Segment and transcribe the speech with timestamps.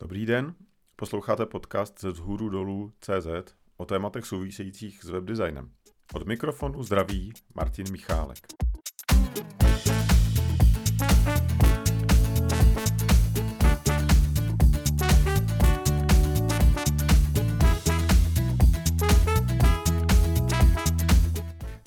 [0.00, 0.54] Dobrý den,
[0.96, 5.70] posloucháte podcast ze vzhůru dolů CZ o tématech souvisejících s webdesignem.
[6.14, 8.38] Od mikrofonu zdraví Martin Michálek.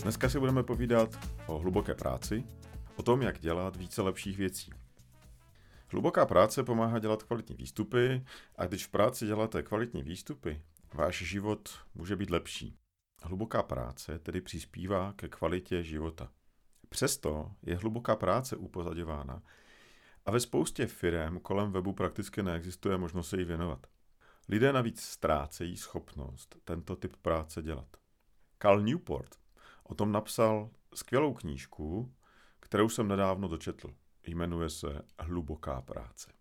[0.03, 1.09] Dneska si budeme povídat
[1.47, 2.43] o hluboké práci,
[2.95, 4.80] o tom, jak dělat více lepších věcí.
[5.91, 10.61] Hluboká práce pomáhá dělat kvalitní výstupy a když v práci děláte kvalitní výstupy,
[10.93, 12.77] váš život může být lepší.
[13.23, 16.31] Hluboká práce tedy přispívá ke kvalitě života.
[16.89, 19.43] Přesto je hluboká práce upozaděvána
[20.25, 23.87] a ve spoustě firm kolem webu prakticky neexistuje možnost se jí věnovat.
[24.49, 27.97] Lidé navíc ztrácejí schopnost tento typ práce dělat.
[28.61, 29.35] Carl Newport
[29.83, 32.13] o tom napsal skvělou knížku,
[32.59, 33.93] kterou jsem nedávno dočetl.
[34.23, 36.31] Jmenuje se Hluboká práce.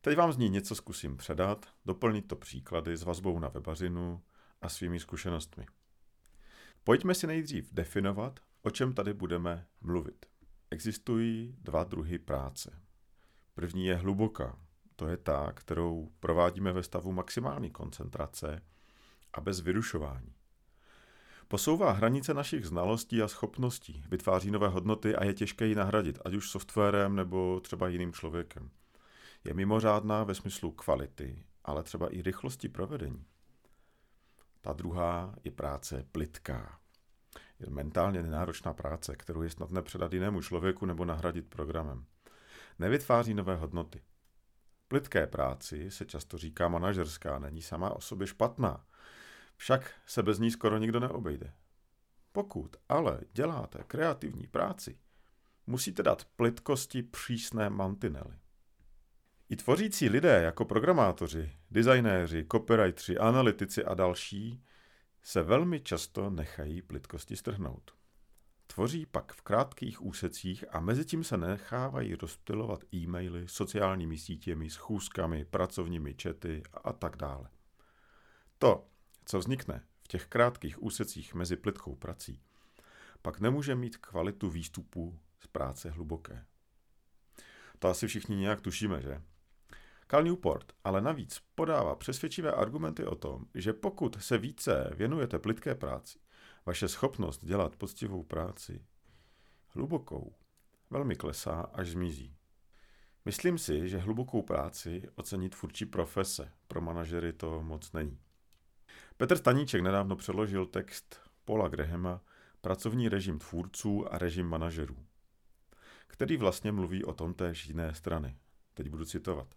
[0.00, 4.22] Teď vám z ní něco zkusím předat, doplnit to příklady s vazbou na webařinu
[4.60, 5.66] a svými zkušenostmi.
[6.84, 10.26] Pojďme si nejdřív definovat, o čem tady budeme mluvit.
[10.70, 12.82] Existují dva druhy práce.
[13.54, 14.58] První je hluboká.
[14.96, 18.62] To je ta, kterou provádíme ve stavu maximální koncentrace
[19.32, 20.34] a bez vyrušování.
[21.50, 26.34] Posouvá hranice našich znalostí a schopností, vytváří nové hodnoty a je těžké ji nahradit, ať
[26.34, 28.70] už softwarem nebo třeba jiným člověkem.
[29.44, 33.24] Je mimořádná ve smyslu kvality, ale třeba i rychlosti provedení.
[34.60, 36.78] Ta druhá je práce plitká.
[37.60, 42.04] Je mentálně nenáročná práce, kterou je snadné předat jinému člověku nebo nahradit programem.
[42.78, 44.02] Nevytváří nové hodnoty.
[44.88, 48.84] Plitké práci se často říká manažerská, není sama o sobě špatná,
[49.56, 51.52] však se bez ní skoro nikdo neobejde.
[52.32, 54.98] Pokud ale děláte kreativní práci,
[55.66, 58.38] musíte dát plitkosti přísné mantinely.
[59.48, 64.64] I tvořící lidé jako programátoři, designéři, copywriteri, analytici a další
[65.22, 67.94] se velmi často nechají plitkosti strhnout.
[68.66, 75.44] Tvoří pak v krátkých úsecích a mezi tím se nechávají rozptilovat e-maily, sociálními sítěmi, schůzkami,
[75.44, 77.48] pracovními čety a tak dále.
[78.58, 78.88] To,
[79.24, 82.42] co vznikne v těch krátkých úsecích mezi plitkou prací,
[83.22, 86.44] pak nemůže mít kvalitu výstupu z práce hluboké.
[87.78, 89.22] To asi všichni nějak tušíme, že?
[90.10, 95.74] Cal Newport ale navíc podává přesvědčivé argumenty o tom, že pokud se více věnujete plitké
[95.74, 96.18] práci,
[96.66, 98.84] vaše schopnost dělat poctivou práci
[99.68, 100.34] hlubokou
[100.90, 102.36] velmi klesá až zmizí.
[103.24, 108.18] Myslím si, že hlubokou práci ocení tvůrčí profese, pro manažery to moc není.
[109.20, 112.20] Petr Staníček nedávno přeložil text Paula Grahama
[112.60, 114.96] Pracovní režim tvůrců a režim manažerů,
[116.06, 118.36] který vlastně mluví o tom též jiné strany.
[118.74, 119.54] Teď budu citovat.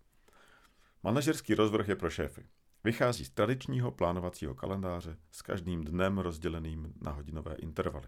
[1.03, 2.45] Manažerský rozvrh je pro šéfy.
[2.83, 8.07] Vychází z tradičního plánovacího kalendáře s každým dnem rozděleným na hodinové intervaly.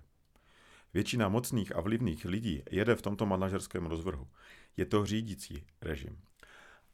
[0.93, 4.27] Většina mocných a vlivných lidí jede v tomto manažerském rozvrhu.
[4.77, 6.17] Je to řídící režim.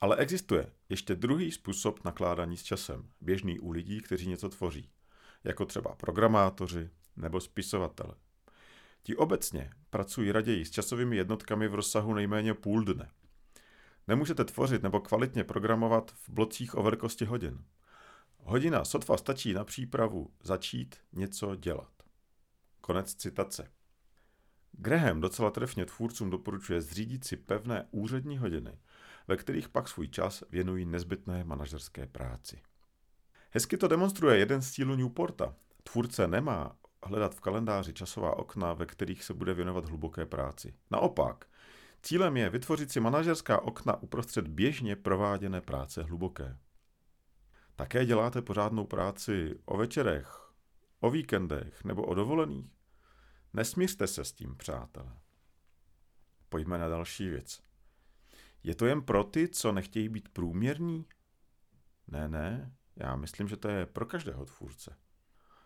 [0.01, 4.89] Ale existuje ještě druhý způsob nakládání s časem, běžný u lidí, kteří něco tvoří,
[5.43, 8.15] jako třeba programátoři nebo spisovatele.
[9.03, 13.09] Ti obecně pracují raději s časovými jednotkami v rozsahu nejméně půl dne.
[14.07, 17.63] Nemůžete tvořit nebo kvalitně programovat v blocích o velikosti hodin.
[18.37, 21.91] Hodina sotva stačí na přípravu začít něco dělat.
[22.81, 23.71] Konec citace.
[24.71, 28.77] Graham docela trefně tvůrcům doporučuje zřídit si pevné úřední hodiny,
[29.31, 32.61] ve kterých pak svůj čas věnují nezbytné manažerské práci.
[33.51, 35.55] Hezky to demonstruje jeden z cílů Newporta.
[35.83, 40.73] Tvůrce nemá hledat v kalendáři časová okna, ve kterých se bude věnovat hluboké práci.
[40.91, 41.45] Naopak,
[42.01, 46.57] cílem je vytvořit si manažerská okna uprostřed běžně prováděné práce hluboké.
[47.75, 50.51] Také děláte pořádnou práci o večerech,
[50.99, 52.71] o víkendech nebo o dovolených?
[53.53, 55.17] Nesmířte se s tím, přátelé.
[56.49, 57.70] Pojďme na další věc.
[58.63, 61.05] Je to jen pro ty, co nechtějí být průměrní?
[62.07, 64.97] Ne, ne, já myslím, že to je pro každého tvůrce.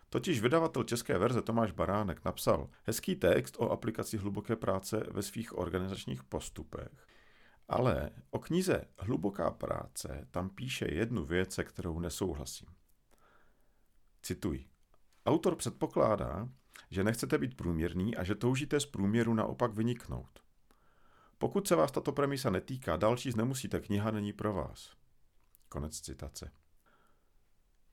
[0.09, 5.57] Totiž vydavatel české verze Tomáš Baránek napsal hezký text o aplikaci hluboké práce ve svých
[5.57, 7.07] organizačních postupech.
[7.67, 12.67] Ale o knize Hluboká práce tam píše jednu věc, se kterou nesouhlasím.
[14.21, 14.65] Cituji.
[15.25, 16.49] Autor předpokládá,
[16.89, 20.44] že nechcete být průměrný a že toužíte z průměru naopak vyniknout.
[21.37, 24.91] Pokud se vás tato premisa netýká, další nemusíte, kniha není pro vás.
[25.69, 26.51] Konec citace.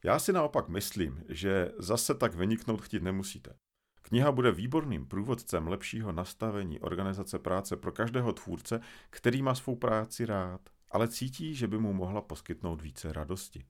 [0.05, 3.55] Já si naopak myslím, že zase tak vyniknout chtít nemusíte.
[4.03, 8.81] Kniha bude výborným průvodcem lepšího nastavení organizace práce pro každého tvůrce,
[9.11, 13.65] který má svou práci rád ale cítí, že by mu mohla poskytnout více radosti.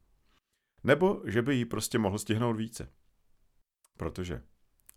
[0.85, 2.93] Nebo že by jí prostě mohl stihnout více.
[3.97, 4.43] Protože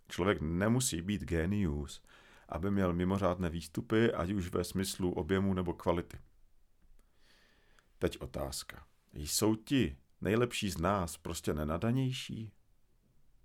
[0.10, 2.04] člověk nemusí být genius,
[2.50, 6.18] aby měl mimořádné výstupy, ať už ve smyslu objemu nebo kvality.
[8.00, 8.86] Teď otázka.
[9.13, 12.51] Jsou ti nejlepší z nás prostě nenadanější?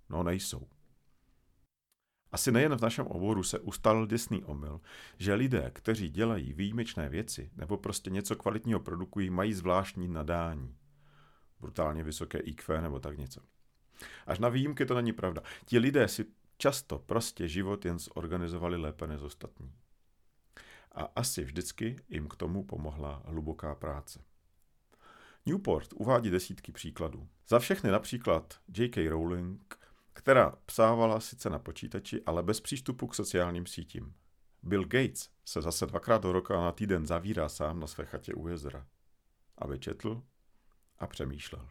[0.09, 0.67] No nejsou.
[2.31, 4.81] Asi nejen v našem oboru se ustal děsný omyl,
[5.17, 10.77] že lidé, kteří dělají výjimečné věci nebo prostě něco kvalitního produkují, mají zvláštní nadání.
[11.59, 13.41] Brutálně vysoké IQ nebo tak něco.
[14.27, 15.41] Až na výjimky to není pravda.
[15.65, 16.25] Ti lidé si
[16.61, 19.73] často prostě život jen zorganizovali lépe než ostatní.
[20.91, 24.23] A asi vždycky jim k tomu pomohla hluboká práce.
[25.45, 27.27] Newport uvádí desítky příkladů.
[27.47, 29.09] Za všechny například J.K.
[29.09, 29.79] Rowling,
[30.13, 34.13] která psávala sice na počítači, ale bez přístupu k sociálním sítím.
[34.63, 38.47] Bill Gates se zase dvakrát do roka na týden zavírá sám na své chatě u
[38.47, 38.87] jezera,
[39.57, 40.23] aby četl
[40.99, 41.67] a přemýšlel.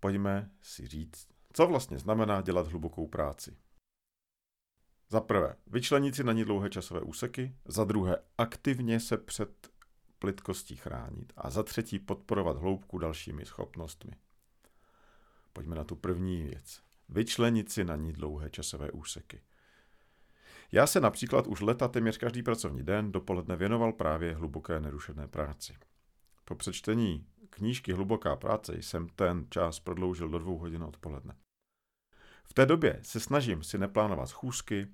[0.00, 3.56] Pojďme si říct, co vlastně znamená dělat hlubokou práci.
[5.08, 9.70] Za prvé, vyčlenit si na ní dlouhé časové úseky, za druhé, aktivně se před
[10.18, 14.12] plitkostí chránit a za třetí podporovat hloubku dalšími schopnostmi.
[15.52, 16.80] Pojďme na tu první věc.
[17.08, 19.42] Vyčlenit si na ní dlouhé časové úseky.
[20.72, 25.76] Já se například už leta téměř každý pracovní den dopoledne věnoval právě hluboké nerušené práci.
[26.44, 31.34] Po přečtení knížky Hluboká práce jsem ten čas prodloužil do dvou hodin odpoledne.
[32.48, 34.86] V té době se snažím si neplánovat schůzky,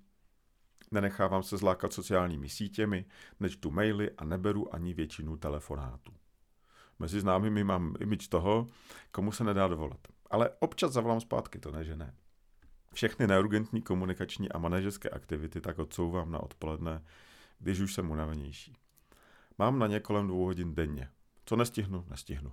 [0.91, 3.05] nenechávám se zlákat sociálními sítěmi,
[3.41, 6.13] nečtu maily a neberu ani většinu telefonátů.
[6.99, 8.67] Mezi známými mám imič toho,
[9.11, 10.01] komu se nedá dovolat.
[10.31, 12.15] Ale občas zavolám zpátky, to ne, že ne.
[12.95, 17.05] Všechny neurgentní komunikační a manažerské aktivity tak odsouvám na odpoledne,
[17.59, 18.77] když už jsem unavenější.
[19.59, 21.11] Mám na ně kolem dvou hodin denně.
[21.45, 22.53] Co nestihnu, nestihnu.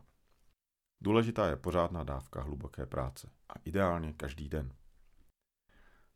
[1.02, 4.74] Důležitá je pořádná dávka hluboké práce a ideálně každý den.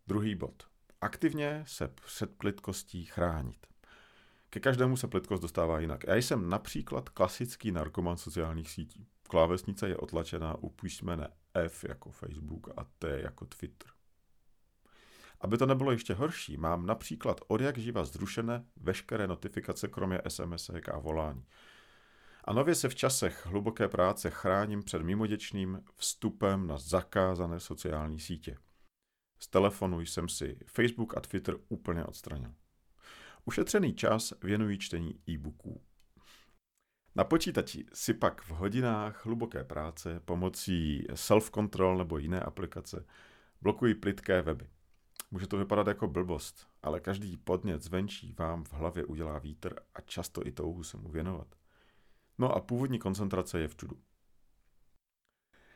[0.08, 0.68] Druhý bod.
[1.02, 3.68] Aktivně se před plitkostí chránit.
[4.50, 6.04] Ke každému se plitkost dostává jinak.
[6.08, 9.08] Já jsem například klasický narkoman sociálních sítí.
[9.30, 13.92] Klávesnice je otlačená u písmene F jako Facebook a T jako Twitter.
[15.42, 20.70] Aby to nebylo ještě horší, mám například od jak živa zrušené veškeré notifikace kromě SMS
[20.94, 21.46] a volání.
[22.44, 28.58] A nově se v časech hluboké práce chráním před mimoděčným vstupem na zakázané sociální sítě.
[29.44, 32.54] Z telefonu jsem si Facebook a Twitter úplně odstranil.
[33.46, 35.82] Ušetřený čas věnují čtení e-booků.
[37.16, 43.06] Na počítači si pak v hodinách hluboké práce pomocí self-control nebo jiné aplikace
[43.62, 44.70] blokují plitké weby.
[45.32, 50.02] Může to vypadat jako blbost, ale každý podnět zvenčí vám v hlavě udělá vítr a
[50.02, 51.48] často i touhu se mu věnovat.
[52.38, 53.98] No a původní koncentrace je v čudu.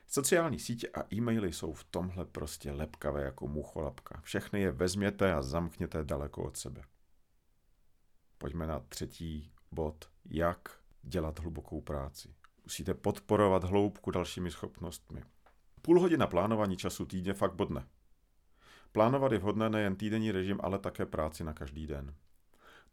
[0.08, 4.22] Sociální sítě a e-maily jsou v tomhle prostě lepkavé jako mucholapka.
[4.24, 6.84] Všechny je vezměte a zamkněte daleko od sebe.
[8.38, 10.10] Pojďme na třetí bod.
[10.26, 12.36] Jak dělat hlubokou práci.
[12.64, 15.24] Musíte podporovat hloubku dalšími schopnostmi.
[15.82, 17.88] Půl hodina plánování času týdně fakt bodne.
[18.92, 22.16] Plánovat je vhodné nejen týdenní režim, ale také práci na každý den.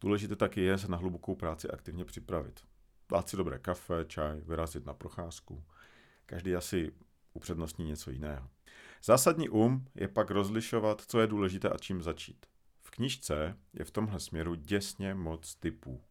[0.01, 2.61] Důležité taky je se na hlubokou práci aktivně připravit.
[3.13, 5.65] Dát si dobré kafe, čaj, vyrazit na procházku.
[6.27, 6.93] Každý asi
[7.35, 8.49] upřednostní něco jiného.
[9.05, 12.47] Zásadní um je pak rozlišovat, co je důležité a čím začít.
[12.83, 16.03] V knižce je v tomhle směru děsně moc typů.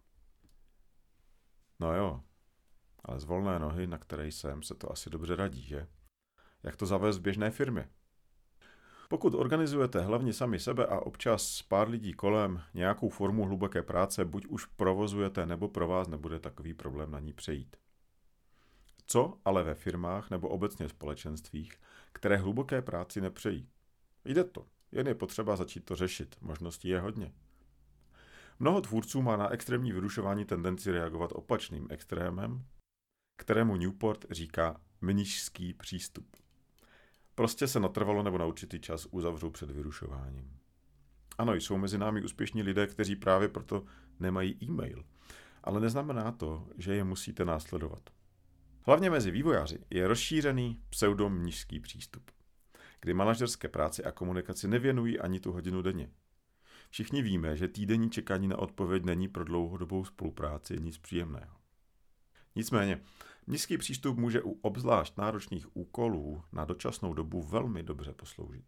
[1.80, 2.22] No jo,
[3.06, 5.88] ale z volné nohy, na které jsem, se to asi dobře radí, že?
[6.63, 7.90] Jak to zavést v běžné firmě?
[9.10, 14.46] Pokud organizujete hlavně sami sebe a občas pár lidí kolem nějakou formu hluboké práce, buď
[14.46, 17.78] už provozujete, nebo pro vás nebude takový problém na ní přejít.
[19.12, 21.74] Co ale ve firmách nebo obecně společenstvích,
[22.12, 23.70] které hluboké práci nepřejí?
[24.25, 27.34] Jde to, jen je potřeba začít to řešit, možností je hodně.
[28.60, 32.65] Mnoho tvůrců má na extrémní vyrušování tendenci reagovat opačným extrémem,
[33.38, 36.38] kterému Newport říká mnižský přístup.
[37.36, 40.58] Prostě se natrvalo nebo na určitý čas uzavřou před vyrušováním.
[41.38, 43.86] Ano, jsou mezi námi úspěšní lidé, kteří právě proto
[44.20, 45.03] nemají e-mail,
[45.63, 48.10] ale neznamená to, že je musíte následovat.
[48.84, 52.32] Hlavně mezi vývojáři je rozšířený pseudomnižský přístup,
[53.02, 56.12] kdy manažerské práci a komunikaci nevěnují ani tu hodinu denně.
[56.90, 61.58] Všichni víme, že týdenní čekání na odpověď není pro dlouhodobou spolupráci nic příjemného.
[62.56, 63.02] Nicméně,
[63.48, 68.66] nízký přístup může u obzvlášť náročných úkolů na dočasnou dobu velmi dobře posloužit.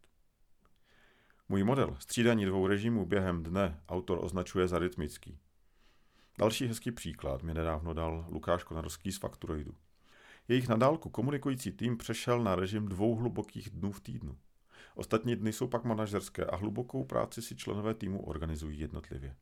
[1.49, 5.39] Můj model střídání dvou režimů během dne autor označuje za rytmický.
[6.39, 9.75] Další hezký příklad mi nedávno dal Lukáš Konarský z Fakturoidu.
[10.47, 14.37] Jejich nadálku komunikující tým přešel na režim dvou hlubokých dnů v týdnu.
[14.95, 19.35] Ostatní dny jsou pak manažerské a hlubokou práci si členové týmu organizují jednotlivě.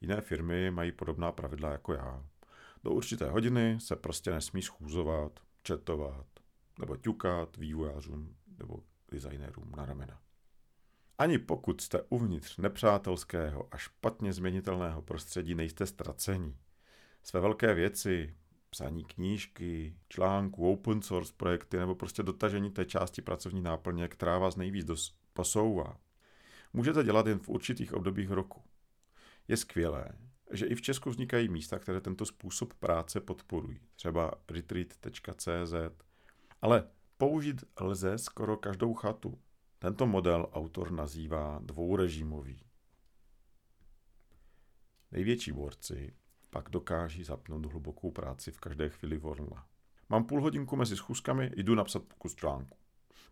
[0.00, 2.26] Jiné firmy mají podobná pravidla jako já.
[2.84, 6.26] Do určité hodiny se prostě nesmí schůzovat, četovat
[6.78, 10.20] nebo ťukat vývojářům nebo designérům na ramena.
[11.18, 16.56] Ani pokud jste uvnitř nepřátelského a špatně změnitelného prostředí, nejste ztracení.
[17.22, 18.36] Své velké věci,
[18.72, 24.56] psaní knížky, článků, open source projekty nebo prostě dotažení té části pracovní náplně, která vás
[24.56, 25.96] nejvíc dos- posouvá.
[26.72, 28.62] Můžete dělat jen v určitých obdobích roku.
[29.48, 30.08] Je skvělé,
[30.50, 35.74] že i v Česku vznikají místa, které tento způsob práce podporují, třeba retreat.cz,
[36.62, 39.38] ale použít lze skoro každou chatu.
[39.78, 42.62] Tento model autor nazývá dvourežimový.
[45.10, 46.14] Největší borci
[46.52, 49.66] pak dokáží zapnout hlubokou práci v každé chvíli volna.
[50.08, 52.78] Mám půl hodinku mezi schůzkami, jdu napsat kus článku.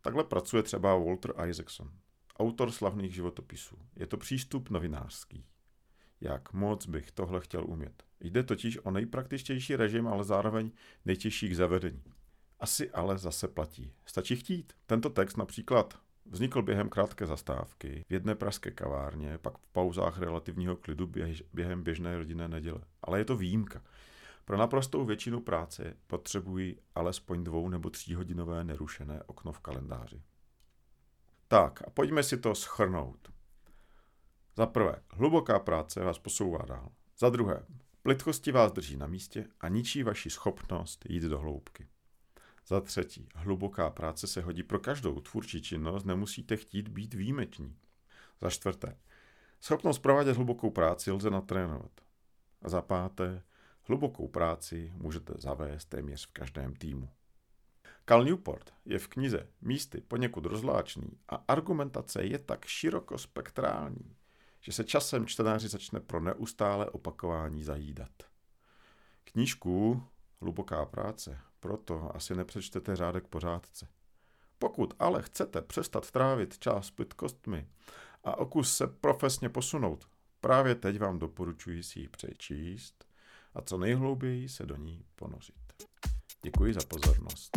[0.01, 1.91] Takhle pracuje třeba Walter Isaacson,
[2.39, 3.77] autor slavných životopisů.
[3.97, 5.47] Je to přístup novinářský.
[6.21, 8.03] Jak moc bych tohle chtěl umět.
[8.21, 10.71] Jde totiž o nejpraktičtější režim, ale zároveň
[11.05, 12.05] nejtěžší k zavedení.
[12.61, 13.93] Asi ale zase platí.
[14.05, 14.73] Stačí chtít.
[14.87, 20.77] Tento text například Vznikl během krátké zastávky v jedné pražské kavárně, pak v pauzách relativního
[20.77, 21.13] klidu
[21.53, 22.81] během běžné rodinné neděle.
[23.03, 23.83] Ale je to výjimka.
[24.45, 30.23] Pro naprostou většinu práce potřebují alespoň dvou nebo tříhodinové nerušené okno v kalendáři.
[31.49, 33.33] Tak a pojďme si to schrnout.
[34.57, 36.89] Za prvé, hluboká práce vás posouvá dál.
[37.19, 37.67] Za druhé,
[38.03, 41.89] plitkosti vás drží na místě a ničí vaši schopnost jít do hloubky.
[42.67, 47.77] Za třetí, hluboká práce se hodí pro každou tvůrčí činnost, nemusíte chtít být výjimeční.
[48.41, 48.97] Za čtvrté,
[49.61, 51.93] schopnost provádět hlubokou práci lze natrénovat.
[52.63, 53.43] A za páté,
[53.83, 57.09] hlubokou práci můžete zavést téměř v každém týmu.
[58.09, 64.17] Cal Newport je v knize místy poněkud rozláčný a argumentace je tak širokospektrální,
[64.61, 68.11] že se časem čtenáři začne pro neustále opakování zajídat.
[69.25, 70.03] Knížku
[70.41, 73.89] Hluboká práce proto asi nepřečtete řádek pořádce.
[74.59, 77.69] Pokud ale chcete přestat trávit čas pitkostmi
[78.25, 80.09] a okus se profesně posunout,
[80.41, 83.05] právě teď vám doporučuji si ji přečíst
[83.55, 85.55] a co nejhlouběji se do ní ponořit.
[86.43, 87.51] Děkuji za pozornost.